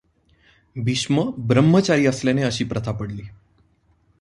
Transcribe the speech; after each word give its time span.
भीष्म 0.75 1.31
ब्रह्मचारी 1.37 2.05
असल्याने 2.05 2.43
अशी 2.43 2.63
प्रथा 2.63 2.91
पडली. 2.91 3.21